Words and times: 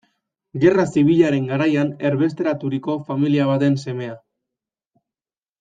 Gerra 0.61 0.85
Zibilaren 0.93 1.45
garaian 1.51 1.91
erbesteraturiko 2.11 2.97
familia 3.11 3.49
baten 3.53 3.81
semea. 3.87 4.21